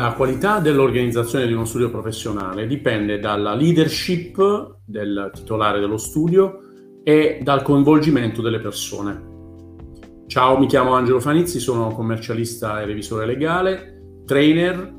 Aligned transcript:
La 0.00 0.14
qualità 0.14 0.60
dell'organizzazione 0.60 1.46
di 1.46 1.52
uno 1.52 1.66
studio 1.66 1.90
professionale 1.90 2.66
dipende 2.66 3.18
dalla 3.18 3.52
leadership 3.52 4.76
del 4.82 5.30
titolare 5.34 5.78
dello 5.78 5.98
studio 5.98 6.60
e 7.04 7.40
dal 7.42 7.60
coinvolgimento 7.60 8.40
delle 8.40 8.60
persone. 8.60 10.24
Ciao, 10.26 10.58
mi 10.58 10.64
chiamo 10.68 10.94
Angelo 10.94 11.20
Fanizzi, 11.20 11.60
sono 11.60 11.88
commercialista 11.88 12.80
e 12.80 12.86
revisore 12.86 13.26
legale, 13.26 14.22
trainer, 14.24 14.90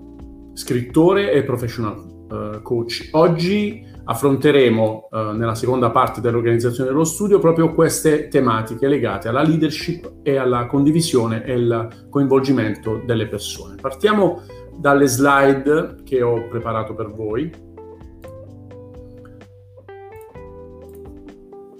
scrittore 0.53 1.31
e 1.31 1.41
professional 1.41 1.95
uh, 1.97 2.61
coach. 2.61 3.09
Oggi 3.13 3.83
affronteremo 4.03 5.07
uh, 5.09 5.17
nella 5.35 5.55
seconda 5.55 5.89
parte 5.89 6.21
dell'organizzazione 6.21 6.91
dello 6.91 7.05
studio 7.05 7.39
proprio 7.39 7.73
queste 7.73 8.27
tematiche 8.27 8.87
legate 8.87 9.29
alla 9.29 9.41
leadership 9.41 10.17
e 10.21 10.37
alla 10.37 10.67
condivisione 10.67 11.43
e 11.43 11.53
al 11.53 11.87
coinvolgimento 12.07 13.01
delle 13.03 13.25
persone. 13.25 13.77
Partiamo 13.81 14.43
dalle 14.81 15.05
slide 15.05 15.97
che 16.03 16.23
ho 16.23 16.47
preparato 16.47 16.95
per 16.95 17.13
voi. 17.13 17.69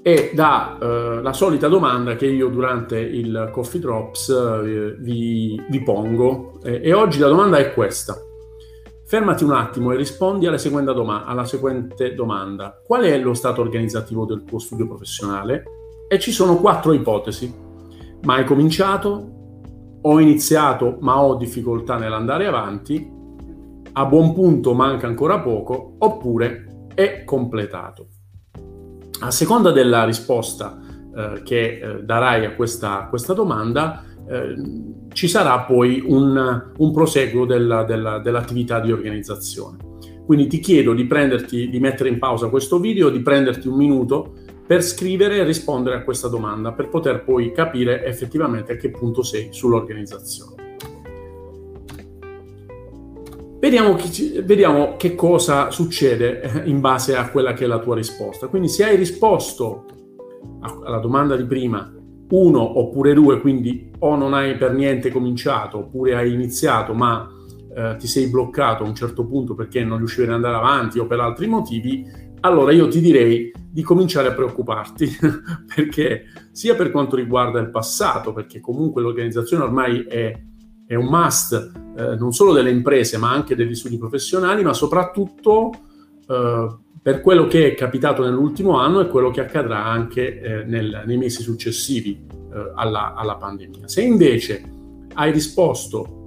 E 0.04 0.32
dalla 0.34 1.22
eh, 1.24 1.34
solita 1.34 1.68
domanda 1.68 2.16
che 2.16 2.28
io 2.28 2.50
durante 2.50 3.00
il 3.00 3.50
Coffee 3.52 3.82
Drops 3.82 4.30
eh, 4.30 4.96
vi, 5.00 5.60
vi, 5.68 5.84
pongo. 5.84 6.60
Eh, 6.64 6.82
e 6.84 6.94
oggi 6.94 7.20
la 7.20 7.28
domanda 7.28 7.58
è 7.58 7.74
questa. 7.74 8.16
Fermati 9.06 9.44
un 9.44 9.52
attimo 9.52 9.92
e 9.92 9.98
rispondi 9.98 10.46
alla 10.46 10.58
seguente, 10.58 10.94
doma- 10.94 11.26
alla 11.26 11.46
seguente 11.46 12.14
domanda. 12.14 12.82
Qual 12.86 13.04
è 13.04 13.18
lo 13.18 13.34
stato 13.34 13.62
organizzativo 13.62 14.26
del 14.26 14.44
tuo 14.44 14.60
studio 14.60 14.88
professionale? 14.88 15.64
E 16.08 16.20
ci 16.20 16.32
sono 16.32 16.58
quattro 16.58 16.94
ipotesi. 16.94 17.54
Mai 18.24 18.46
cominciato? 18.46 19.41
Ho 20.02 20.20
iniziato 20.20 20.98
ma 21.02 21.22
ho 21.22 21.36
difficoltà 21.36 21.98
nell'andare 21.98 22.48
avanti, 22.48 23.20
a 23.94 24.06
buon 24.06 24.34
punto 24.34 24.74
manca 24.74 25.08
ancora 25.08 25.40
poco, 25.40 25.96
oppure 26.00 26.88
è 26.94 27.24
completato. 27.24 28.08
A 29.22 29.32
seconda 29.32 29.72
della 29.72 30.04
risposta 30.04 30.80
eh, 31.16 31.42
che 31.44 31.80
eh, 31.80 32.04
darai 32.04 32.46
a 32.46 32.56
questa, 32.56 33.08
questa 33.10 33.34
domanda, 33.34 34.04
eh, 34.28 34.56
ci 35.14 35.28
sarà 35.28 35.60
poi 35.62 36.04
un, 36.06 36.72
un 36.78 36.92
proseguo 36.92 37.46
della, 37.46 37.84
della, 37.84 38.20
dell'attività 38.20 38.80
di 38.80 38.92
organizzazione. 38.92 39.78
Quindi 40.26 40.48
ti 40.48 40.60
chiedo 40.60 40.94
di, 40.94 41.06
prenderti, 41.06 41.70
di 41.70 41.80
mettere 41.80 42.10
in 42.10 42.18
pausa 42.18 42.48
questo 42.48 42.80
video, 42.80 43.10
di 43.10 43.20
prenderti 43.20 43.68
un 43.68 43.76
minuto 43.76 44.36
per 44.72 44.84
scrivere 44.84 45.36
e 45.36 45.44
rispondere 45.44 45.98
a 45.98 46.02
questa 46.02 46.30
domanda, 46.30 46.72
per 46.72 46.88
poter 46.88 47.26
poi 47.26 47.52
capire 47.52 48.06
effettivamente 48.06 48.72
a 48.72 48.76
che 48.78 48.90
punto 48.90 49.22
sei 49.22 49.50
sull'organizzazione. 49.52 50.78
Vediamo, 53.60 53.96
chi, 53.96 54.42
vediamo 54.42 54.96
che 54.96 55.14
cosa 55.14 55.72
succede 55.72 56.40
eh, 56.40 56.70
in 56.70 56.80
base 56.80 57.18
a 57.18 57.30
quella 57.32 57.52
che 57.52 57.66
è 57.66 57.68
la 57.68 57.80
tua 57.80 57.96
risposta. 57.96 58.48
Quindi 58.48 58.70
se 58.70 58.86
hai 58.86 58.96
risposto 58.96 59.84
alla 60.62 61.00
domanda 61.00 61.36
di 61.36 61.44
prima 61.44 61.94
uno 62.30 62.80
oppure 62.80 63.14
due, 63.14 63.42
quindi 63.42 63.92
o 64.00 64.16
non 64.16 64.34
hai 64.34 64.56
per 64.56 64.72
niente 64.72 65.12
cominciato 65.12 65.80
oppure 65.80 66.16
hai 66.16 66.32
iniziato 66.32 66.94
ma 66.94 67.30
eh, 67.76 67.98
ti 67.98 68.08
sei 68.08 68.28
bloccato 68.28 68.86
a 68.86 68.88
un 68.88 68.96
certo 68.96 69.26
punto 69.26 69.54
perché 69.54 69.84
non 69.84 69.98
riuscivi 69.98 70.28
ad 70.28 70.34
andare 70.34 70.56
avanti 70.56 70.98
o 70.98 71.08
per 71.08 71.20
altri 71.20 71.48
motivi, 71.48 72.06
allora 72.42 72.72
io 72.72 72.88
ti 72.88 73.02
direi 73.02 73.52
di 73.72 73.82
cominciare 73.84 74.30
a 74.30 74.34
preoccuparti, 74.34 75.10
perché 75.76 76.26
sia 76.52 76.76
per 76.76 76.92
quanto 76.92 77.16
riguarda 77.16 77.60
il 77.60 77.70
passato, 77.70 78.34
perché 78.34 78.60
comunque 78.60 79.02
l'organizzazione 79.02 79.64
ormai 79.64 80.02
è, 80.02 80.40
è 80.86 80.96
un 80.96 81.06
must 81.06 81.72
eh, 81.96 82.16
non 82.16 82.32
solo 82.32 82.54
delle 82.54 82.72
imprese, 82.72 83.18
ma 83.18 83.32
anche 83.32 83.56
degli 83.56 83.76
studi 83.76 83.98
professionali, 83.98 84.64
ma 84.64 84.74
soprattutto 84.74 85.72
eh, 86.28 86.78
per 87.02 87.22
quello 87.22 87.48
che 87.48 87.72
è 87.72 87.76
capitato 87.76 88.24
nell'ultimo 88.24 88.78
anno 88.78 89.02
e 89.02 89.08
quello 89.08 89.32
che 89.32 89.42
accadrà 89.42 89.86
anche 89.86 90.42
eh, 90.42 90.64
nel, 90.64 91.04
nei 91.06 91.18
mesi 91.18 91.42
successivi 91.42 92.26
eh, 92.30 92.72
alla, 92.76 93.14
alla 93.16 93.36
pandemia. 93.36 93.88
Se 93.88 94.02
invece 94.02 94.64
hai 95.14 95.32
risposto 95.32 96.20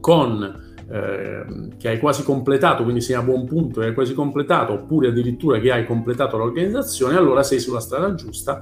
con 0.00 0.69
eh, 0.92 1.44
che 1.78 1.88
hai 1.88 1.98
quasi 1.98 2.24
completato, 2.24 2.82
quindi 2.82 3.00
sei 3.00 3.14
a 3.14 3.22
buon 3.22 3.44
punto 3.46 3.80
e 3.80 3.86
hai 3.86 3.94
quasi 3.94 4.12
completato, 4.12 4.72
oppure 4.72 5.08
addirittura 5.08 5.60
che 5.60 5.70
hai 5.70 5.86
completato 5.86 6.36
l'organizzazione, 6.36 7.16
allora 7.16 7.42
sei 7.42 7.60
sulla 7.60 7.80
strada 7.80 8.14
giusta, 8.14 8.60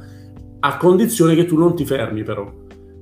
a 0.60 0.76
condizione 0.76 1.34
che 1.34 1.46
tu 1.46 1.56
non 1.56 1.74
ti 1.74 1.86
fermi 1.86 2.22
però, 2.22 2.52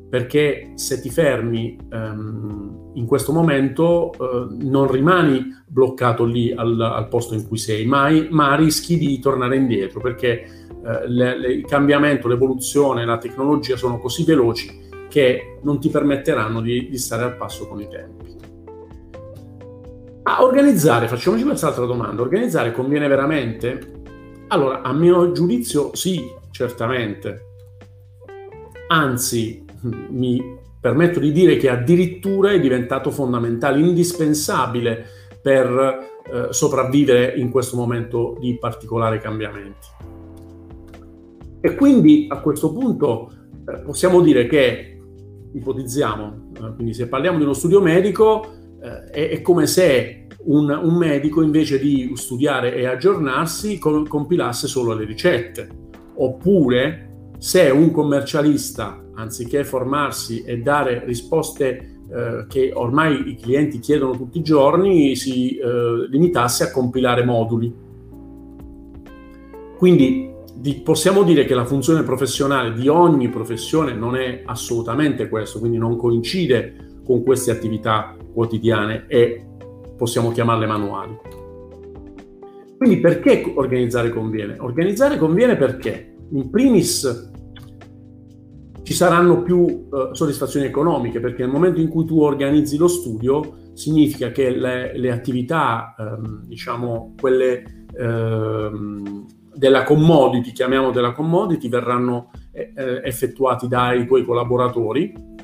perché 0.08 0.72
se 0.76 1.00
ti 1.00 1.10
fermi 1.10 1.76
ehm, 1.90 2.92
in 2.94 3.06
questo 3.06 3.32
momento 3.32 4.12
eh, 4.12 4.46
non 4.64 4.90
rimani 4.90 5.44
bloccato 5.66 6.24
lì 6.24 6.52
al, 6.52 6.80
al, 6.80 7.08
posto 7.08 7.34
in 7.34 7.48
cui 7.48 7.58
sei, 7.58 7.84
ma, 7.84 8.08
ma 8.30 8.54
rischi 8.54 8.96
di 8.96 9.18
tornare 9.18 9.56
indietro, 9.56 10.00
perché 10.00 10.28
eh, 10.40 11.08
le, 11.08 11.38
le, 11.38 11.52
il 11.52 11.64
cambiamento, 11.64 12.28
l'evoluzione, 12.28 13.04
la 13.04 13.18
tecnologia 13.18 13.76
sono 13.76 13.98
così 13.98 14.24
veloci 14.24 14.84
che 15.08 15.58
non 15.62 15.80
ti 15.80 15.88
permetteranno 15.88 16.60
di, 16.60 16.88
di 16.88 16.98
stare 16.98 17.24
al 17.24 17.36
passo 17.36 17.66
con 17.66 17.80
i 17.80 17.88
tempi. 17.88 18.34
A 20.28 20.42
organizzare, 20.42 21.06
facciamoci 21.06 21.44
quest'altra 21.44 21.84
domanda, 21.84 22.20
organizzare 22.20 22.72
conviene 22.72 23.06
veramente? 23.06 24.02
Allora, 24.48 24.82
a 24.82 24.92
mio 24.92 25.30
giudizio 25.30 25.94
sì, 25.94 26.20
certamente. 26.50 27.44
Anzi, 28.88 29.64
mi 30.10 30.42
permetto 30.80 31.20
di 31.20 31.30
dire 31.30 31.56
che 31.56 31.68
addirittura 31.68 32.50
è 32.50 32.58
diventato 32.58 33.12
fondamentale, 33.12 33.78
indispensabile 33.78 35.06
per 35.40 36.18
eh, 36.24 36.48
sopravvivere 36.50 37.34
in 37.36 37.48
questo 37.48 37.76
momento 37.76 38.36
di 38.40 38.58
particolari 38.58 39.20
cambiamenti. 39.20 39.86
E 41.60 41.74
quindi 41.76 42.26
a 42.28 42.40
questo 42.40 42.72
punto 42.72 43.30
eh, 43.64 43.78
possiamo 43.78 44.20
dire 44.20 44.48
che, 44.48 45.00
ipotizziamo, 45.52 46.50
eh, 46.52 46.74
quindi 46.74 46.94
se 46.94 47.06
parliamo 47.06 47.38
di 47.38 47.44
uno 47.44 47.52
studio 47.52 47.80
medico, 47.80 48.55
eh, 48.82 49.04
è, 49.10 49.28
è, 49.30 49.42
come 49.42 49.66
se 49.66 50.26
un, 50.44 50.68
un, 50.70 50.94
medico 50.96 51.42
invece 51.42 51.78
di 51.78 52.12
studiare 52.14 52.74
e 52.74 52.86
aggiornarsi 52.86 53.78
compilasse 53.78 54.66
solo 54.66 54.94
le 54.94 55.04
ricette. 55.04 55.68
Oppure 56.16 57.32
se 57.38 57.68
un 57.70 57.90
commercialista, 57.90 59.04
anziché 59.14 59.64
formarsi 59.64 60.42
e 60.42 60.58
dare 60.58 61.04
risposte 61.04 62.00
eh, 62.08 62.46
che 62.48 62.70
ormai 62.72 63.30
i 63.30 63.36
clienti 63.36 63.78
chiedono 63.78 64.16
tutti 64.16 64.38
i 64.38 64.42
giorni, 64.42 65.16
si 65.16 65.56
eh, 65.56 66.06
limitasse 66.08 66.64
a 66.64 66.70
compilare 66.70 67.24
moduli. 67.24 67.84
Quindi 69.76 70.32
di, 70.54 70.74
possiamo 70.76 71.22
dire 71.22 71.44
che 71.44 71.54
la 71.54 71.66
funzione 71.66 72.02
professionale 72.02 72.72
di 72.72 72.88
ogni 72.88 73.28
professione 73.28 73.92
non 73.92 74.16
è 74.16 74.42
assolutamente 74.44 75.28
questo, 75.28 75.58
quindi 75.58 75.76
non 75.76 75.96
coincide 75.96 76.85
con 77.06 77.22
queste 77.22 77.52
attività 77.52 78.14
quotidiane 78.34 79.06
e 79.06 79.46
possiamo 79.96 80.32
chiamarle 80.32 80.66
manuali. 80.66 81.18
Quindi 82.76 82.98
perché 82.98 83.52
organizzare 83.54 84.10
conviene? 84.10 84.56
Organizzare 84.58 85.16
conviene 85.16 85.56
perché 85.56 86.14
in 86.30 86.50
primis 86.50 87.30
ci 88.82 88.92
saranno 88.92 89.42
più 89.42 89.58
uh, 89.90 90.12
soddisfazioni 90.12 90.66
economiche, 90.66 91.18
perché 91.18 91.42
nel 91.42 91.52
momento 91.52 91.80
in 91.80 91.88
cui 91.88 92.04
tu 92.04 92.20
organizzi 92.20 92.76
lo 92.76 92.88
studio 92.88 93.70
significa 93.72 94.30
che 94.30 94.50
le, 94.50 94.96
le 94.96 95.10
attività, 95.10 95.94
um, 95.98 96.44
diciamo, 96.44 97.14
quelle 97.18 97.86
um, 97.98 99.26
della 99.54 99.82
commodity, 99.82 100.52
chiamiamo 100.52 100.90
della 100.92 101.12
commodity, 101.12 101.68
verranno 101.68 102.30
eh, 102.52 102.72
eh 102.76 103.00
effettuati 103.02 103.66
dai 103.66 104.06
tuoi 104.06 104.24
collaboratori 104.24 105.34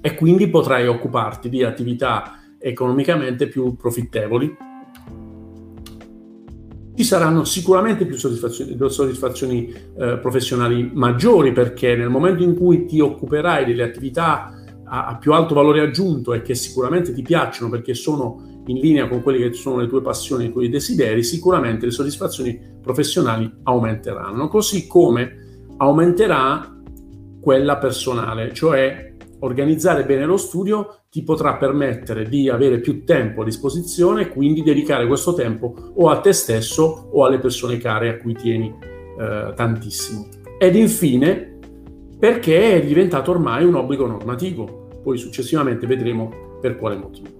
e 0.00 0.14
quindi 0.14 0.48
potrai 0.48 0.86
occuparti 0.86 1.48
di 1.48 1.62
attività 1.62 2.40
economicamente 2.58 3.48
più 3.48 3.76
profittevoli. 3.76 4.56
Ci 6.94 7.04
saranno 7.04 7.44
sicuramente 7.44 8.06
più 8.06 8.16
soddisfazioni, 8.16 8.76
soddisfazioni 8.88 9.72
eh, 9.96 10.18
professionali 10.18 10.90
maggiori 10.92 11.52
perché 11.52 11.94
nel 11.94 12.08
momento 12.08 12.42
in 12.42 12.56
cui 12.56 12.86
ti 12.86 12.98
occuperai 12.98 13.64
delle 13.64 13.84
attività 13.84 14.52
a, 14.84 15.06
a 15.06 15.16
più 15.16 15.32
alto 15.32 15.54
valore 15.54 15.80
aggiunto 15.80 16.32
e 16.32 16.42
che 16.42 16.56
sicuramente 16.56 17.12
ti 17.12 17.22
piacciono 17.22 17.70
perché 17.70 17.94
sono 17.94 18.62
in 18.66 18.78
linea 18.78 19.08
con 19.08 19.22
quelle 19.22 19.38
che 19.38 19.54
sono 19.54 19.76
le 19.76 19.86
tue 19.86 20.02
passioni, 20.02 20.46
i 20.46 20.52
tuoi 20.52 20.68
desideri, 20.68 21.22
sicuramente 21.22 21.86
le 21.86 21.92
soddisfazioni 21.92 22.60
professionali 22.82 23.50
aumenteranno, 23.62 24.48
così 24.48 24.86
come 24.86 25.66
aumenterà 25.76 26.76
quella 27.40 27.78
personale, 27.78 28.52
cioè 28.52 29.07
organizzare 29.40 30.04
bene 30.04 30.24
lo 30.24 30.36
studio 30.36 31.00
ti 31.10 31.22
potrà 31.22 31.56
permettere 31.56 32.28
di 32.28 32.48
avere 32.48 32.80
più 32.80 33.04
tempo 33.04 33.42
a 33.42 33.44
disposizione 33.44 34.22
e 34.22 34.28
quindi 34.28 34.62
dedicare 34.62 35.06
questo 35.06 35.34
tempo 35.34 35.74
o 35.94 36.08
a 36.08 36.20
te 36.20 36.32
stesso 36.32 37.08
o 37.12 37.24
alle 37.24 37.38
persone 37.38 37.78
care 37.78 38.10
a 38.10 38.16
cui 38.18 38.34
tieni 38.34 38.74
eh, 39.18 39.52
tantissimo. 39.54 40.28
Ed 40.58 40.74
infine, 40.74 41.58
perché 42.18 42.74
è 42.74 42.84
diventato 42.84 43.30
ormai 43.30 43.64
un 43.64 43.74
obbligo 43.74 44.06
normativo. 44.06 44.86
Poi 45.02 45.16
successivamente 45.16 45.86
vedremo 45.86 46.58
per 46.60 46.76
quale 46.76 46.96
motivo. 46.96 47.36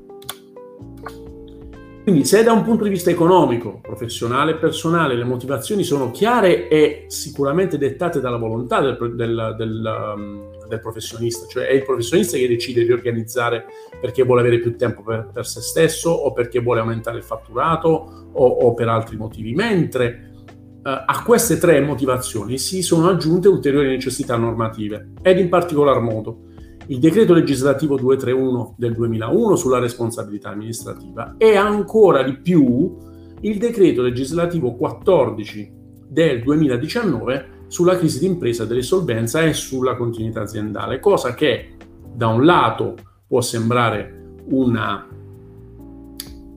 Quindi 2.08 2.24
se 2.24 2.42
da 2.42 2.52
un 2.52 2.62
punto 2.62 2.84
di 2.84 2.90
vista 2.90 3.10
economico, 3.10 3.80
professionale 3.82 4.52
e 4.52 4.56
personale 4.56 5.14
le 5.14 5.24
motivazioni 5.24 5.84
sono 5.84 6.10
chiare 6.10 6.66
e 6.68 7.04
sicuramente 7.08 7.76
dettate 7.76 8.18
dalla 8.20 8.38
volontà 8.38 8.80
del, 8.80 8.96
del, 9.14 9.54
del, 9.58 10.14
um, 10.16 10.57
del 10.68 10.80
professionista, 10.80 11.46
cioè 11.46 11.66
è 11.66 11.72
il 11.72 11.84
professionista 11.84 12.36
che 12.36 12.46
decide 12.46 12.84
di 12.84 12.92
organizzare 12.92 13.64
perché 14.00 14.22
vuole 14.22 14.42
avere 14.42 14.60
più 14.60 14.76
tempo 14.76 15.02
per, 15.02 15.30
per 15.32 15.46
se 15.46 15.60
stesso 15.60 16.10
o 16.10 16.32
perché 16.32 16.60
vuole 16.60 16.80
aumentare 16.80 17.18
il 17.18 17.24
fatturato 17.24 18.30
o, 18.32 18.46
o 18.46 18.74
per 18.74 18.88
altri 18.88 19.16
motivi, 19.16 19.54
mentre 19.54 20.30
uh, 20.34 20.80
a 20.82 21.22
queste 21.24 21.58
tre 21.58 21.80
motivazioni 21.80 22.58
si 22.58 22.82
sono 22.82 23.08
aggiunte 23.08 23.48
ulteriori 23.48 23.88
necessità 23.88 24.36
normative 24.36 25.12
ed 25.22 25.38
in 25.38 25.48
particolar 25.48 26.00
modo 26.00 26.46
il 26.86 26.98
decreto 27.00 27.34
legislativo 27.34 27.96
231 27.96 28.74
del 28.78 28.94
2001 28.94 29.56
sulla 29.56 29.78
responsabilità 29.78 30.50
amministrativa 30.50 31.34
e 31.36 31.54
ancora 31.56 32.22
di 32.22 32.38
più 32.38 32.96
il 33.40 33.58
decreto 33.58 34.02
legislativo 34.02 34.74
14 34.74 35.70
del 36.08 36.42
2019 36.42 37.56
sulla 37.68 37.96
crisi 37.96 38.18
d'impresa 38.18 38.64
dell'insolvenza 38.64 39.42
e 39.42 39.52
sulla 39.52 39.94
continuità 39.94 40.40
aziendale, 40.42 41.00
cosa 41.00 41.34
che 41.34 41.76
da 42.12 42.26
un 42.26 42.44
lato 42.44 42.96
può 43.26 43.40
sembrare 43.40 44.34
una, 44.46 45.06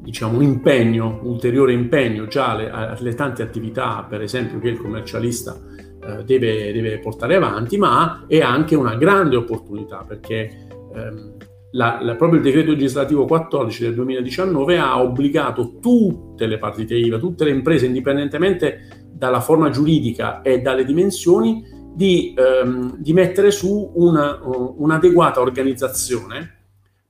diciamo, 0.02 0.38
un 0.38 0.44
impegno, 0.44 1.20
ulteriore 1.24 1.74
impegno 1.74 2.28
già 2.28 2.52
alle, 2.52 2.70
alle 2.70 3.14
tante 3.14 3.44
attività, 3.44 4.06
per 4.10 4.22
esempio, 4.22 4.60
che 4.60 4.70
il 4.70 4.80
commercialista 4.80 5.60
eh, 6.04 6.24
deve, 6.24 6.72
deve, 6.72 7.00
portare 7.00 7.36
avanti, 7.36 7.78
ma 7.78 8.24
è 8.28 8.40
anche 8.40 8.76
una 8.76 8.96
grande 8.96 9.36
opportunità 9.36 10.04
perché 10.08 10.68
ehm, 10.96 11.34
la, 11.72 12.00
la, 12.02 12.16
proprio 12.16 12.40
il 12.40 12.46
decreto 12.46 12.72
legislativo 12.72 13.26
14 13.26 13.84
del 13.84 13.94
2019 13.94 14.78
ha 14.78 15.02
obbligato 15.02 15.78
tutte 15.80 16.48
le 16.48 16.58
partite 16.58 16.96
IVA, 16.96 17.18
tutte 17.18 17.44
le 17.44 17.52
imprese, 17.52 17.86
indipendentemente 17.86 19.01
dalla 19.22 19.40
forma 19.40 19.70
giuridica 19.70 20.42
e 20.42 20.62
dalle 20.62 20.84
dimensioni, 20.84 21.64
di, 21.94 22.34
ehm, 22.36 22.98
di 22.98 23.14
mettere 23.14 23.52
su 23.52 23.92
una, 23.94 24.40
un'adeguata 24.42 25.40
organizzazione 25.40 26.64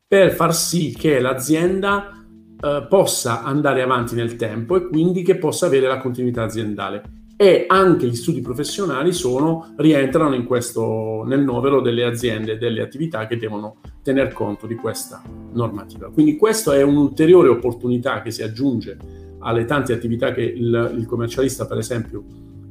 per 0.06 0.32
far 0.32 0.54
sì 0.54 0.94
che 0.94 1.22
l'azienda 1.22 2.12
eh, 2.60 2.86
possa 2.90 3.44
andare 3.44 3.82
avanti 3.82 4.14
nel 4.16 4.36
tempo 4.36 4.76
e 4.76 4.90
quindi 4.90 5.22
che 5.22 5.38
possa 5.38 5.68
avere 5.68 5.88
la 5.88 6.00
continuità 6.00 6.44
aziendale 6.44 7.02
e 7.38 7.64
anche 7.66 8.08
gli 8.08 8.16
studi 8.16 8.42
professionali 8.42 9.14
sono, 9.14 9.74
rientrano 9.78 10.44
questo, 10.44 11.24
nel 11.26 11.40
novero 11.40 11.80
delle 11.80 12.04
aziende 12.04 12.52
e 12.52 12.58
delle 12.58 12.82
attività 12.82 13.26
che 13.26 13.38
devono 13.38 13.78
tener 14.04 14.34
conto 14.34 14.68
di 14.68 14.76
questa 14.76 15.24
normativa. 15.54 16.12
Quindi 16.12 16.36
questa 16.36 16.76
è 16.76 16.82
un'ulteriore 16.82 17.48
opportunità 17.48 18.22
che 18.22 18.32
si 18.32 18.44
aggiunge 18.44 19.30
alle 19.42 19.66
tante 19.66 19.94
attività 19.94 20.32
che 20.32 20.42
il, 20.42 20.96
il 20.98 21.06
commercialista, 21.06 21.66
per 21.66 21.78
esempio, 21.78 22.24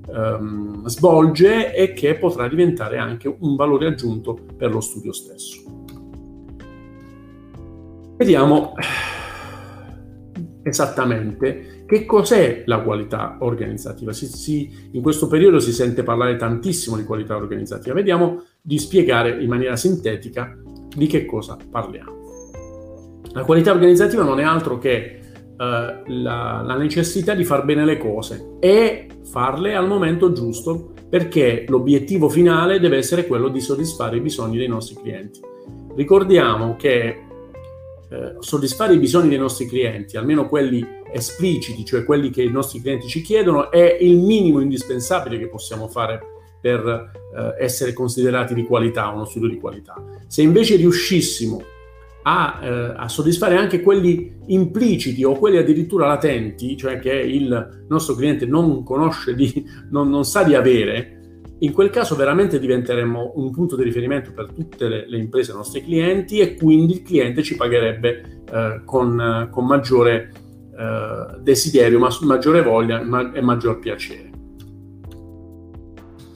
ehm, 0.08 0.86
svolge 0.86 1.74
e 1.74 1.92
che 1.92 2.16
potrà 2.16 2.48
diventare 2.48 2.98
anche 2.98 3.34
un 3.38 3.56
valore 3.56 3.86
aggiunto 3.86 4.38
per 4.56 4.72
lo 4.72 4.80
studio 4.80 5.12
stesso. 5.12 5.62
Vediamo 8.16 8.74
esattamente 10.62 11.84
che 11.86 12.04
cos'è 12.04 12.62
la 12.66 12.82
qualità 12.82 13.38
organizzativa? 13.40 14.12
Si, 14.12 14.26
si, 14.26 14.88
in 14.92 15.02
questo 15.02 15.26
periodo 15.26 15.58
si 15.58 15.72
sente 15.72 16.02
parlare 16.02 16.36
tantissimo 16.36 16.96
di 16.96 17.04
qualità 17.04 17.34
organizzativa. 17.36 17.94
Vediamo 17.94 18.42
di 18.60 18.78
spiegare 18.78 19.42
in 19.42 19.48
maniera 19.48 19.74
sintetica 19.74 20.56
di 20.94 21.06
che 21.06 21.24
cosa 21.24 21.56
parliamo. 21.68 22.18
La 23.32 23.44
qualità 23.44 23.72
organizzativa 23.72 24.22
non 24.22 24.38
è 24.38 24.42
altro 24.42 24.78
che 24.78 25.19
la, 25.60 26.62
la 26.64 26.76
necessità 26.76 27.34
di 27.34 27.44
far 27.44 27.64
bene 27.64 27.84
le 27.84 27.98
cose 27.98 28.56
e 28.60 29.06
farle 29.24 29.74
al 29.74 29.86
momento 29.86 30.32
giusto 30.32 30.92
perché 31.08 31.66
l'obiettivo 31.68 32.30
finale 32.30 32.80
deve 32.80 32.96
essere 32.96 33.26
quello 33.26 33.48
di 33.48 33.60
soddisfare 33.60 34.16
i 34.16 34.20
bisogni 34.20 34.56
dei 34.56 34.68
nostri 34.68 34.94
clienti. 34.94 35.40
Ricordiamo 35.94 36.76
che 36.76 37.06
eh, 38.08 38.36
soddisfare 38.38 38.94
i 38.94 38.98
bisogni 38.98 39.28
dei 39.28 39.38
nostri 39.38 39.66
clienti, 39.66 40.16
almeno 40.16 40.48
quelli 40.48 40.86
espliciti, 41.12 41.84
cioè 41.84 42.04
quelli 42.04 42.30
che 42.30 42.42
i 42.42 42.50
nostri 42.50 42.80
clienti 42.80 43.08
ci 43.08 43.20
chiedono, 43.20 43.70
è 43.70 43.98
il 44.00 44.18
minimo 44.18 44.60
indispensabile 44.60 45.38
che 45.38 45.48
possiamo 45.48 45.88
fare 45.88 46.20
per 46.60 47.10
eh, 47.36 47.62
essere 47.62 47.92
considerati 47.92 48.54
di 48.54 48.64
qualità, 48.64 49.08
uno 49.08 49.24
studio 49.26 49.48
di 49.48 49.58
qualità. 49.58 49.94
Se 50.26 50.42
invece 50.42 50.76
riuscissimo 50.76 51.60
a, 52.22 52.60
eh, 52.62 52.94
a, 52.96 53.08
soddisfare 53.08 53.56
anche 53.56 53.80
quelli 53.80 54.36
impliciti 54.46 55.24
o 55.24 55.34
quelli 55.34 55.56
addirittura 55.56 56.06
latenti, 56.06 56.76
cioè 56.76 56.98
che 56.98 57.12
il 57.12 57.84
nostro 57.88 58.14
cliente 58.14 58.46
non 58.46 58.82
conosce, 58.82 59.34
di, 59.34 59.64
non, 59.90 60.10
non 60.10 60.24
sa 60.24 60.42
di 60.42 60.54
avere, 60.54 61.18
in 61.60 61.72
quel 61.72 61.90
caso 61.90 62.16
veramente 62.16 62.58
diventeremmo 62.58 63.32
un 63.36 63.50
punto 63.50 63.76
di 63.76 63.82
riferimento 63.82 64.32
per 64.32 64.50
tutte 64.52 64.88
le, 64.88 65.08
le 65.08 65.18
imprese, 65.18 65.52
i 65.52 65.56
nostri 65.56 65.82
clienti 65.82 66.38
e 66.38 66.54
quindi 66.54 66.94
il 66.94 67.02
cliente 67.02 67.42
ci 67.42 67.56
pagherebbe 67.56 68.42
eh, 68.50 68.82
con, 68.84 69.48
con, 69.50 69.66
maggiore 69.66 70.32
eh, 70.78 71.38
desiderio, 71.40 71.98
ma 71.98 72.08
maggiore 72.22 72.62
voglia 72.62 73.02
ma, 73.02 73.32
e 73.32 73.40
maggior 73.42 73.78
piacere. 73.78 74.30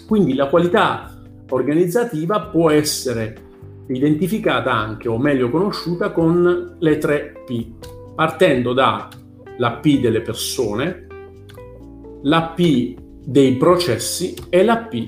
Quindi 0.06 0.34
la 0.34 0.48
qualità 0.48 1.22
organizzativa 1.48 2.42
può 2.42 2.70
essere 2.70 3.44
identificata 3.88 4.72
anche 4.72 5.08
o 5.08 5.19
meglio 5.19 5.50
conosciuta 5.50 6.10
con 6.10 6.76
le 6.78 6.98
tre 6.98 7.42
P, 7.44 7.66
partendo 8.14 8.72
dalla 8.72 9.78
P 9.81 10.00
delle 10.00 10.22
persone, 10.22 11.06
la 12.22 12.52
P 12.54 12.94
dei 13.26 13.56
processi 13.56 14.34
e 14.48 14.64
la 14.64 14.78
P 14.78 15.06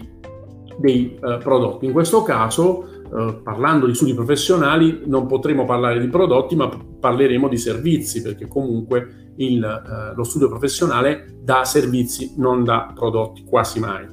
dei 0.78 1.14
eh, 1.14 1.38
prodotti. 1.38 1.86
In 1.86 1.92
questo 1.92 2.22
caso, 2.22 2.86
eh, 3.04 3.40
parlando 3.42 3.86
di 3.86 3.94
studi 3.94 4.14
professionali, 4.14 5.02
non 5.06 5.26
potremo 5.26 5.64
parlare 5.64 6.00
di 6.00 6.08
prodotti, 6.08 6.56
ma 6.56 6.68
parleremo 6.68 7.48
di 7.48 7.56
servizi, 7.56 8.20
perché 8.20 8.46
comunque 8.46 9.32
il, 9.36 9.62
eh, 9.64 10.14
lo 10.14 10.24
studio 10.24 10.48
professionale 10.48 11.38
dà 11.40 11.64
servizi, 11.64 12.34
non 12.36 12.64
dà 12.64 12.92
prodotti, 12.94 13.44
quasi 13.44 13.80
mai. 13.80 14.06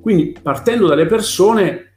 Quindi, 0.00 0.36
partendo 0.42 0.86
dalle 0.86 1.06
persone, 1.06 1.87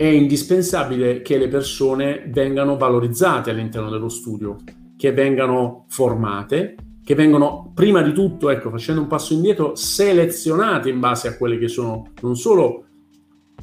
è 0.00 0.06
indispensabile 0.06 1.20
che 1.20 1.36
le 1.36 1.48
persone 1.48 2.24
vengano 2.28 2.78
valorizzate 2.78 3.50
all'interno 3.50 3.90
dello 3.90 4.08
studio, 4.08 4.56
che 4.96 5.12
vengano 5.12 5.84
formate, 5.88 6.74
che 7.04 7.14
vengono 7.14 7.70
prima 7.74 8.00
di 8.00 8.14
tutto, 8.14 8.48
ecco, 8.48 8.70
facendo 8.70 9.02
un 9.02 9.08
passo 9.08 9.34
indietro, 9.34 9.74
selezionate 9.74 10.88
in 10.88 11.00
base 11.00 11.28
a 11.28 11.36
quelle 11.36 11.58
che 11.58 11.68
sono 11.68 12.12
non 12.22 12.34
solo 12.34 12.84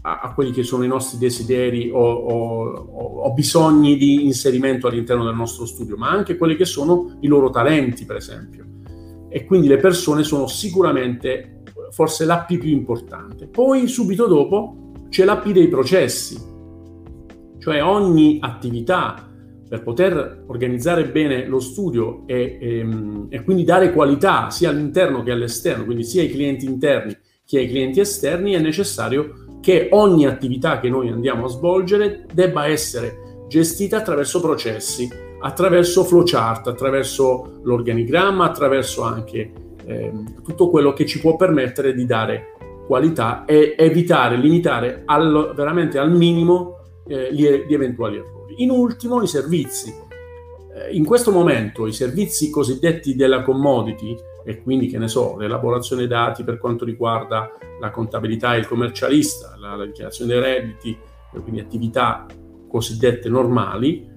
a, 0.01 0.19
a 0.19 0.33
quelli 0.35 0.51
che 0.51 0.61
sono 0.61 0.83
i 0.83 0.87
nostri 0.87 1.17
desideri 1.17 1.89
o, 1.91 1.97
o, 1.97 2.65
o, 3.23 3.33
bisogni 3.33 3.97
di 3.97 4.25
inserimento 4.25 4.85
all'interno 4.85 5.23
del 5.23 5.33
nostro 5.33 5.65
studio, 5.65 5.97
ma 5.97 6.11
anche 6.11 6.37
quelli 6.37 6.55
che 6.55 6.65
sono 6.65 7.17
i 7.21 7.27
loro 7.27 7.49
talenti, 7.49 8.05
per 8.05 8.17
esempio. 8.17 8.63
E 9.27 9.43
quindi 9.43 9.67
le 9.67 9.77
persone 9.77 10.21
sono 10.21 10.45
sicuramente 10.45 11.63
forse 11.89 12.25
l'AP 12.25 12.57
più 12.57 12.69
importante. 12.69 13.47
Poi 13.47 13.87
subito 13.87 14.27
dopo 14.27 14.86
c'è 15.09 15.25
l'AP 15.25 15.49
dei 15.49 15.67
processi, 15.67 16.37
cioè 17.59 17.83
ogni 17.83 18.37
attività 18.41 19.27
per 19.67 19.83
poter 19.83 20.43
organizzare 20.47 21.09
bene 21.09 21.45
lo 21.45 21.59
studio 21.59 22.23
e, 22.25 22.57
e, 22.59 22.77
ehm, 22.79 23.27
e, 23.29 23.43
quindi 23.43 23.63
dare 23.63 23.91
qualità 23.91 24.49
sia 24.49 24.69
all'interno 24.69 25.23
che 25.23 25.31
all'esterno, 25.31 25.83
quindi 25.83 26.03
sia 26.03 26.21
ai 26.21 26.31
clienti 26.31 26.65
interni 26.65 27.15
che 27.45 27.59
ai 27.59 27.67
clienti 27.67 27.99
esterni, 27.99 28.53
è 28.53 28.59
necessario 28.59 29.59
che 29.61 29.89
ogni 29.91 30.25
attività 30.25 30.79
che 30.79 30.89
noi 30.89 31.09
andiamo 31.09 31.45
a 31.45 31.49
svolgere 31.49 32.25
debba 32.33 32.67
essere 32.67 33.45
gestita 33.47 33.97
attraverso 33.97 34.41
processi, 34.41 35.09
attraverso 35.39 36.03
flowchart, 36.03 36.67
attraverso 36.67 37.59
l'organigramma, 37.63 38.45
attraverso 38.45 39.03
anche 39.03 39.51
eh, 39.85 40.11
tutto 40.43 40.69
quello 40.69 40.93
che 40.93 41.05
ci 41.05 41.19
può 41.19 41.35
permettere 41.35 41.93
di 41.93 42.05
dare 42.05 42.53
qualità 42.87 43.43
e 43.45 43.75
evitare, 43.77 44.37
limitare 44.37 45.03
al, 45.05 45.51
veramente 45.55 45.99
al 45.99 46.11
minimo 46.11 46.77
eh, 47.05 47.33
gli, 47.33 47.45
gli 47.67 47.73
eventuali 47.73 48.15
errori. 48.15 48.63
In 48.63 48.71
ultimo, 48.71 49.21
i 49.21 49.27
servizi. 49.27 49.93
Eh, 50.73 50.95
in 50.95 51.03
questo 51.05 51.31
momento 51.31 51.85
i 51.85 51.93
servizi 51.93 52.49
cosiddetti 52.49 53.15
della 53.15 53.43
commodity, 53.43 54.15
e 54.45 54.63
quindi 54.63 54.87
che 54.87 54.97
ne 54.97 55.09
so, 55.09 55.35
l'elaborazione 55.37 56.07
dati 56.07 56.45
per 56.45 56.57
quanto 56.57 56.85
riguarda 56.85 57.51
la 57.81 57.91
contabilità 57.91 58.55
e 58.55 58.59
il 58.59 58.67
commercialista, 58.67 59.57
la, 59.59 59.75
la 59.75 59.85
dichiarazione 59.85 60.31
dei 60.31 60.41
redditi, 60.41 60.97
quindi 61.43 61.59
attività 61.59 62.25
cosiddette 62.67 63.29
normali, 63.29 64.09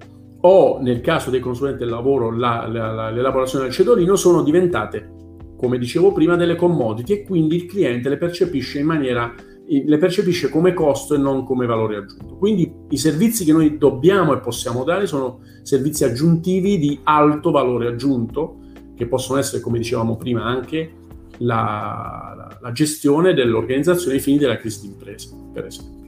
o 0.43 0.79
nel 0.81 1.01
caso 1.01 1.29
dei 1.29 1.39
consulenti 1.39 1.79
del 1.79 1.89
lavoro 1.89 2.31
la, 2.31 2.65
la, 2.67 3.11
l'elaborazione 3.11 3.65
del 3.65 3.73
cedolino, 3.73 4.15
sono 4.15 4.41
diventate, 4.41 5.19
come 5.61 5.77
dicevo 5.77 6.11
prima, 6.11 6.35
delle 6.35 6.55
commodity 6.55 7.13
e 7.13 7.23
quindi 7.23 7.55
il 7.55 7.65
cliente 7.67 8.09
le 8.09 8.17
percepisce 8.17 8.79
in 8.79 8.87
maniera 8.87 9.31
le 9.67 9.97
percepisce 9.97 10.49
come 10.49 10.73
costo 10.73 11.15
e 11.15 11.17
non 11.17 11.45
come 11.45 11.65
valore 11.65 11.95
aggiunto. 11.95 12.35
Quindi 12.35 12.69
i 12.89 12.97
servizi 12.97 13.45
che 13.45 13.53
noi 13.53 13.77
dobbiamo 13.77 14.33
e 14.33 14.39
possiamo 14.39 14.83
dare 14.83 15.07
sono 15.07 15.39
servizi 15.61 16.03
aggiuntivi 16.03 16.77
di 16.77 16.99
alto 17.03 17.51
valore 17.51 17.87
aggiunto 17.87 18.57
che 18.95 19.05
possono 19.05 19.39
essere, 19.39 19.61
come 19.61 19.77
dicevamo 19.77 20.17
prima, 20.17 20.43
anche 20.43 20.91
la, 21.37 22.33
la, 22.35 22.57
la 22.59 22.71
gestione 22.73 23.33
dell'organizzazione 23.33 24.15
ai 24.15 24.21
fini 24.21 24.39
della 24.39 24.57
crisi 24.57 24.81
d'impresa, 24.81 25.29
per 25.53 25.65
esempio. 25.65 25.99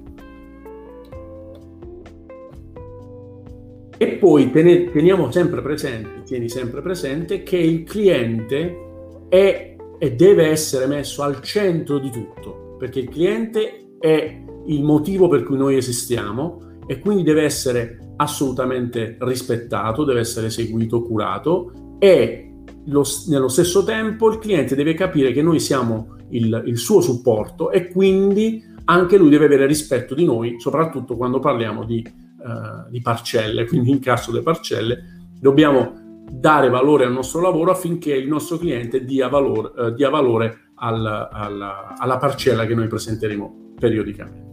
E 3.97 4.07
poi 4.17 4.51
teniamo 4.51 5.31
sempre 5.31 5.61
presente, 5.61 6.23
tieni 6.23 6.49
sempre 6.49 6.81
presente 6.81 7.43
che 7.43 7.57
il 7.57 7.83
cliente 7.83 8.91
è 9.33 9.75
e 9.97 10.11
deve 10.15 10.47
essere 10.47 10.85
messo 10.85 11.23
al 11.23 11.41
centro 11.41 11.97
di 11.97 12.11
tutto, 12.11 12.75
perché 12.77 12.99
il 12.99 13.09
cliente 13.09 13.95
è 13.97 14.43
il 14.65 14.83
motivo 14.83 15.27
per 15.27 15.43
cui 15.43 15.57
noi 15.57 15.75
esistiamo 15.75 16.81
e 16.85 16.99
quindi 16.99 17.23
deve 17.23 17.43
essere 17.43 18.13
assolutamente 18.17 19.17
rispettato, 19.21 20.03
deve 20.03 20.19
essere 20.19 20.51
seguito, 20.51 21.01
curato 21.01 21.95
e 21.97 22.51
lo, 22.85 23.03
nello 23.27 23.47
stesso 23.47 23.83
tempo 23.83 24.29
il 24.29 24.37
cliente 24.37 24.75
deve 24.75 24.93
capire 24.93 25.31
che 25.31 25.41
noi 25.41 25.59
siamo 25.59 26.17
il, 26.29 26.63
il 26.67 26.77
suo 26.77 27.01
supporto 27.01 27.71
e 27.71 27.87
quindi 27.87 28.63
anche 28.85 29.17
lui 29.17 29.29
deve 29.29 29.45
avere 29.45 29.65
rispetto 29.65 30.13
di 30.13 30.25
noi, 30.25 30.59
soprattutto 30.59 31.15
quando 31.15 31.39
parliamo 31.39 31.85
di, 31.85 32.05
uh, 32.05 32.89
di 32.91 33.01
parcelle, 33.01 33.65
quindi 33.65 33.89
in 33.89 33.99
caso 33.99 34.31
delle 34.31 34.43
parcelle. 34.43 35.21
Dobbiamo 35.39 36.02
dare 36.39 36.69
valore 36.69 37.05
al 37.05 37.11
nostro 37.11 37.41
lavoro 37.41 37.71
affinché 37.71 38.13
il 38.13 38.27
nostro 38.27 38.57
cliente 38.57 39.03
dia 39.05 39.27
valore, 39.27 39.71
uh, 39.75 39.91
dia 39.91 40.09
valore 40.09 40.71
al, 40.75 41.05
alla, 41.31 41.95
alla 41.97 42.17
parcella 42.17 42.65
che 42.65 42.73
noi 42.73 42.87
presenteremo 42.87 43.73
periodicamente. 43.79 44.51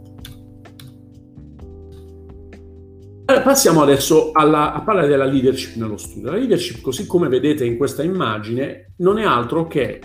Passiamo 3.44 3.80
adesso 3.80 4.32
alla, 4.32 4.72
a 4.72 4.80
parlare 4.80 5.06
della 5.06 5.24
leadership 5.24 5.76
nello 5.76 5.96
studio. 5.96 6.30
La 6.30 6.36
leadership, 6.36 6.80
così 6.80 7.06
come 7.06 7.28
vedete 7.28 7.64
in 7.64 7.76
questa 7.76 8.02
immagine, 8.02 8.94
non 8.98 9.18
è 9.18 9.24
altro 9.24 9.68
che 9.68 10.00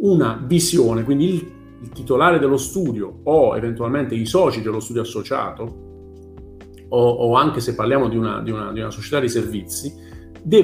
una 0.00 0.40
visione, 0.46 1.02
quindi 1.02 1.34
il, 1.34 1.52
il 1.82 1.88
titolare 1.90 2.38
dello 2.38 2.56
studio 2.56 3.20
o 3.24 3.56
eventualmente 3.56 4.14
i 4.14 4.24
soci 4.24 4.62
dello 4.62 4.78
studio 4.78 5.02
associato, 5.02 5.86
o, 6.90 7.08
o 7.08 7.34
anche 7.34 7.60
se 7.60 7.74
parliamo 7.74 8.08
di 8.08 8.16
una, 8.16 8.40
di, 8.40 8.50
una, 8.50 8.72
di 8.72 8.80
una, 8.80 8.90
società 8.90 9.20
di 9.20 9.28
servizi, 9.28 9.92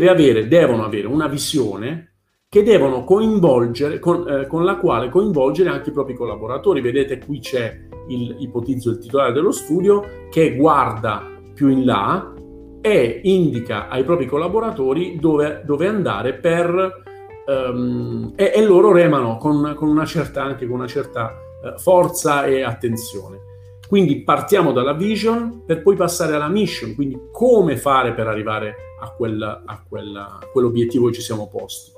avere, 0.09 0.49
devono 0.49 0.85
avere 0.85 1.07
una 1.07 1.27
visione 1.29 2.13
che 2.49 2.63
devono 2.63 3.03
coinvolgere, 3.03 3.99
con, 3.99 4.29
eh, 4.29 4.47
con, 4.47 4.65
la 4.65 4.77
quale 4.77 5.09
coinvolgere 5.09 5.71
anche 5.71 5.91
i 5.91 5.93
propri 5.93 6.15
collaboratori. 6.15 6.81
Vedete 6.81 7.19
qui 7.19 7.41
c'è 7.41 7.81
il, 8.09 8.37
ipotizzo 8.39 8.91
il 8.91 8.99
titolare 8.99 9.33
dello 9.33 9.51
studio 9.51 10.05
che 10.31 10.55
guarda 10.55 11.29
più 11.53 11.69
in 11.69 11.85
là 11.85 12.33
e 12.81 13.21
indica 13.25 13.89
ai 13.89 14.05
propri 14.05 14.27
collaboratori 14.27 15.19
dove, 15.19 15.63
dove 15.65 15.87
andare 15.87 16.35
per 16.35 17.03
um, 17.47 18.33
e, 18.37 18.53
e, 18.55 18.63
loro 18.63 18.93
remano 18.93 19.37
con, 19.39 19.73
con, 19.75 19.89
una 19.89 20.05
certa 20.05 20.43
anche 20.43 20.67
con 20.67 20.77
una 20.77 20.87
certa 20.87 21.33
uh, 21.63 21.79
forza 21.79 22.45
e 22.45 22.63
attenzione. 22.63 23.53
Quindi 23.95 24.23
partiamo 24.23 24.73
dalla 24.73 24.93
vision 24.93 25.63
per 25.65 25.81
poi 25.81 25.95
passare 25.95 26.35
alla 26.35 26.49
mission, 26.49 26.97
quindi 26.97 27.17
come 27.31 27.77
fare 27.77 28.13
per 28.13 28.27
arrivare 28.27 28.75
a, 29.01 29.13
quel, 29.13 29.41
a, 29.41 29.85
quel, 29.89 30.17
a 30.17 30.41
quell'obiettivo 30.51 31.07
che 31.07 31.13
ci 31.13 31.21
siamo 31.21 31.49
posti. 31.49 31.93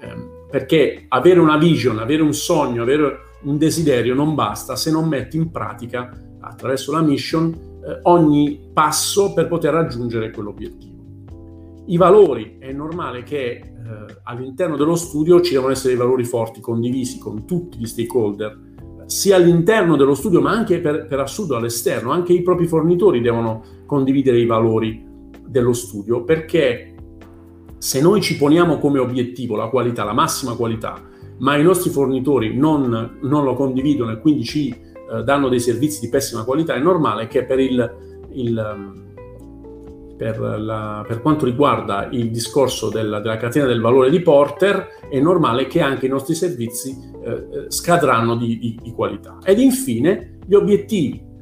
Um, 0.00 0.46
perché 0.50 1.04
avere 1.06 1.40
una 1.40 1.58
vision, 1.58 1.98
avere 1.98 2.22
un 2.22 2.32
sogno, 2.32 2.80
avere 2.80 3.18
un 3.42 3.58
desiderio 3.58 4.14
non 4.14 4.34
basta 4.34 4.74
se 4.74 4.90
non 4.90 5.06
metti 5.06 5.36
in 5.36 5.50
pratica 5.50 6.18
attraverso 6.40 6.92
la 6.92 7.02
mission 7.02 7.52
eh, 7.52 7.98
ogni 8.04 8.70
passo 8.72 9.34
per 9.34 9.46
poter 9.46 9.74
raggiungere 9.74 10.30
quell'obiettivo. 10.30 10.94
I 11.88 11.98
valori, 11.98 12.56
è 12.58 12.72
normale 12.72 13.22
che 13.22 13.50
eh, 13.50 13.64
all'interno 14.22 14.78
dello 14.78 14.96
studio 14.96 15.42
ci 15.42 15.52
devono 15.52 15.72
essere 15.72 15.90
dei 15.94 16.02
valori 16.02 16.24
forti, 16.24 16.62
condivisi 16.62 17.18
con 17.18 17.44
tutti 17.44 17.76
gli 17.76 17.84
stakeholder, 17.84 18.72
sia 19.06 19.36
all'interno 19.36 19.96
dello 19.96 20.14
studio 20.14 20.40
ma 20.40 20.50
anche 20.50 20.80
per, 20.80 21.06
per 21.06 21.20
assurdo 21.20 21.56
all'esterno, 21.56 22.10
anche 22.10 22.32
i 22.32 22.42
propri 22.42 22.66
fornitori 22.66 23.20
devono 23.20 23.62
condividere 23.86 24.38
i 24.38 24.46
valori 24.46 25.04
dello 25.46 25.72
studio 25.72 26.24
perché 26.24 26.94
se 27.78 28.00
noi 28.00 28.22
ci 28.22 28.36
poniamo 28.36 28.78
come 28.78 28.98
obiettivo 28.98 29.56
la 29.56 29.68
qualità, 29.68 30.04
la 30.04 30.14
massima 30.14 30.54
qualità, 30.54 31.02
ma 31.38 31.56
i 31.56 31.62
nostri 31.62 31.90
fornitori 31.90 32.56
non, 32.56 33.18
non 33.20 33.44
lo 33.44 33.54
condividono 33.54 34.12
e 34.12 34.20
quindi 34.20 34.44
ci 34.44 34.70
eh, 34.70 35.22
danno 35.22 35.48
dei 35.48 35.60
servizi 35.60 36.00
di 36.00 36.08
pessima 36.08 36.44
qualità, 36.44 36.74
è 36.74 36.78
normale 36.78 37.26
che 37.26 37.44
per, 37.44 37.58
il, 37.58 37.94
il, 38.32 39.03
per, 40.16 40.38
la, 40.38 41.04
per 41.06 41.20
quanto 41.20 41.44
riguarda 41.44 42.08
il 42.10 42.30
discorso 42.30 42.88
della, 42.88 43.20
della, 43.20 43.36
catena 43.36 43.66
del 43.66 43.80
valore 43.80 44.10
di 44.10 44.20
Porter, 44.20 44.86
è 45.08 45.18
normale 45.20 45.66
che 45.66 45.80
anche 45.80 46.06
i 46.06 46.08
nostri 46.08 46.34
servizi 46.34 46.96
eh, 47.24 47.30
eh, 47.30 47.46
scadranno 47.68 48.36
di, 48.36 48.58
di, 48.58 48.78
di 48.82 48.92
qualità. 48.92 49.38
Ed 49.44 49.58
infine 49.58 50.38
gli 50.46 50.54
obiettivi 50.54 51.32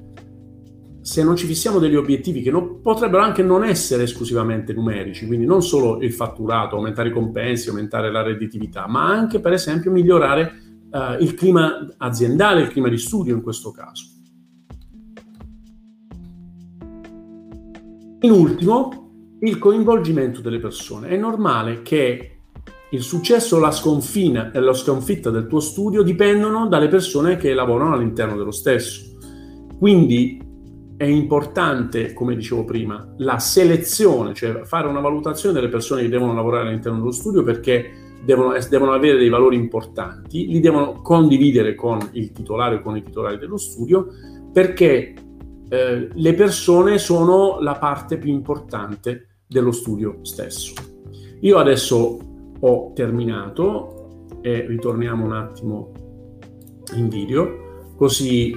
se 1.02 1.25
non 1.25 1.35
ci 1.35 1.47
fissiamo 1.47 1.81
degli 1.81 1.97
obiettivi 1.97 2.43
che 2.43 2.52
non, 2.52 2.81
potrebbero 2.81 3.25
anche 3.25 3.43
non 3.43 3.64
essere 3.64 4.05
esclusivamente 4.05 4.73
numerici, 4.73 5.26
quindi 5.26 5.45
non 5.45 5.61
solo 5.61 6.00
il 6.00 6.12
fatturato, 6.12 6.76
aumentare 6.76 7.09
i 7.09 7.12
compensi, 7.12 7.69
aumentare 7.69 8.11
la 8.12 8.23
redditività, 8.23 8.87
ma 8.87 9.09
anche 9.09 9.41
per 9.41 9.52
esempio 9.52 9.91
migliorare 9.91 10.52
uh, 10.91 11.21
il 11.21 11.35
clima 11.35 11.93
aziendale, 11.97 12.62
il 12.62 12.69
clima 12.69 12.88
di 12.88 12.99
studio 12.99 13.35
in 13.35 13.43
questo 13.43 13.73
caso. 13.73 14.05
In 18.25 18.31
ultimo, 18.31 19.37
il 19.41 19.59
coinvolgimento 19.59 20.41
delle 20.41 20.61
persone. 20.61 21.09
È 21.09 21.17
normale 21.17 21.83
che 21.83 22.38
il 22.91 23.02
successo 23.02 23.57
o 23.57 23.59
la, 23.59 23.73
sconfina, 23.73 24.52
la 24.55 24.75
sconfitta 24.75 25.31
del 25.31 25.49
tuo 25.49 25.59
studio 25.59 26.02
dipendono 26.02 26.69
dalle 26.69 26.87
persone 26.87 27.37
che 27.37 27.52
lavorano 27.52 27.95
all'interno 27.95 28.37
dello 28.37 28.52
stesso. 28.52 29.17
Quindi 29.76 30.41
è 30.97 31.05
importante, 31.05 32.12
come 32.12 32.37
dicevo 32.37 32.64
prima, 32.64 33.12
la 33.17 33.41
selezione, 33.41 34.35
cioè 34.35 34.62
fare 34.62 34.87
una 34.87 35.00
valutazione 35.00 35.52
delle 35.52 35.69
persone 35.69 36.02
che 36.02 36.09
devono 36.09 36.33
lavorare 36.33 36.69
all'interno 36.69 36.99
dello 36.99 37.11
studio 37.11 37.43
perché 37.43 37.91
devono, 38.25 38.55
devono, 38.71 38.93
avere 38.93 39.19
dei 39.19 39.31
valori 39.31 39.57
importanti, 39.57 40.47
li 40.47 40.61
devono 40.61 41.02
condividere 41.02 41.75
con 41.75 41.99
il 42.12 42.31
titolare 42.31 42.76
o 42.76 42.83
con 42.83 42.97
i 42.97 43.02
titolari 43.02 43.38
dello 43.38 43.57
studio, 43.57 44.07
perché 44.52 45.14
eh, 45.73 46.11
le 46.12 46.35
persone 46.35 46.99
sono 46.99 47.59
la 47.61 47.76
parte 47.76 48.19
più 48.19 48.31
importante 48.31 49.38
dello 49.47 49.73
studio 49.73 50.19
stesso. 50.21 50.75
Io 51.41 51.57
adesso 51.57 52.19
ho 52.61 52.93
terminato 52.95 54.19
e 54.43 54.67
ritorniamo 54.67 55.25
un 55.25 55.33
attimo 55.33 55.93
in 56.95 57.09
video, 57.09 57.95
così 57.97 58.55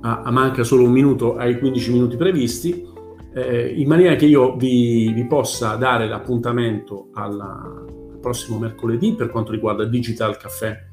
a, 0.00 0.22
a 0.22 0.30
manca 0.30 0.64
solo 0.64 0.84
un 0.84 0.92
minuto 0.92 1.36
ai 1.36 1.58
15 1.58 1.92
minuti 1.92 2.16
previsti, 2.16 2.88
eh, 3.34 3.74
in 3.76 3.86
maniera 3.86 4.16
che 4.16 4.24
io 4.24 4.56
vi, 4.56 5.12
vi 5.12 5.26
possa 5.26 5.74
dare 5.74 6.08
l'appuntamento 6.08 7.10
alla, 7.12 7.84
prossimo 8.18 8.58
mercoledì 8.58 9.12
per 9.14 9.28
quanto 9.28 9.52
riguarda 9.52 9.84
Digital 9.84 10.38
Caffè, 10.38 10.88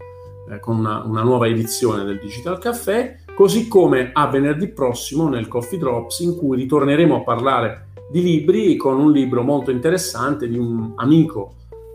eh, 0.51 0.59
con 0.59 0.77
una, 0.77 1.03
una, 1.05 1.21
nuova 1.21 1.47
edizione 1.47 2.03
del 2.03 2.19
Digital 2.19 2.57
Caffè, 2.57 3.15
così 3.37 3.67
come 3.67 4.09
a 4.13 4.25
venerdì 4.29 4.69
prossimo 4.69 5.29
nel 5.29 5.47
Coffee 5.47 5.77
Drops 5.77 6.21
in 6.21 6.35
cui 6.35 6.57
ritorneremo 6.57 7.17
a 7.17 7.21
parlare 7.21 7.89
di 8.09 8.23
libri 8.23 8.75
con 8.77 8.99
un 8.99 9.11
libro 9.11 9.43
molto 9.43 9.69
interessante 9.69 10.49
di 10.49 10.57
un 10.57 10.93
amico, 10.95 11.53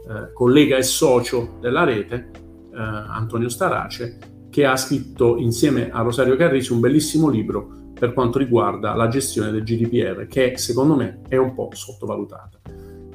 eh, 0.08 0.32
collega 0.32 0.76
e 0.76 0.84
socio 0.84 1.56
della 1.58 1.82
rete, 1.82 2.30
eh, 2.72 2.78
Antonio 2.78 3.48
Starace, 3.48 4.18
che 4.50 4.64
ha 4.64 4.76
scritto 4.76 5.36
insieme 5.36 5.90
a 5.90 6.02
Rosario 6.02 6.36
Carrisi 6.36 6.72
un 6.72 6.78
bellissimo 6.78 7.28
libro 7.28 7.90
per 7.98 8.12
quanto 8.12 8.38
riguarda 8.38 8.94
la 8.94 9.08
gestione 9.08 9.50
del 9.50 9.64
GDPR, 9.64 10.28
che 10.28 10.56
secondo 10.58 10.94
me 10.94 11.22
è 11.26 11.38
un 11.38 11.54
po' 11.54 11.70
sottovalutata. 11.72 12.60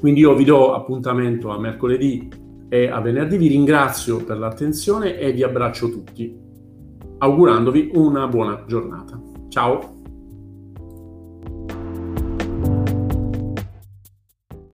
Quindi 0.02 0.20
io 0.20 0.36
vi 0.36 0.44
do 0.44 0.74
appuntamento 0.74 1.50
a 1.50 1.58
mercoledì 1.58 2.28
e 2.68 2.90
a 2.90 3.00
venerdì, 3.00 3.38
vi 3.38 3.48
ringrazio 3.48 4.22
per 4.22 4.38
l'attenzione 4.38 5.18
e 5.18 5.32
vi 5.32 5.44
abbraccio 5.44 5.90
tutti, 5.90 6.47
augurandovi 7.20 7.92
una 7.94 8.28
buona 8.28 8.64
giornata. 8.66 9.20
Ciao! 9.50 9.97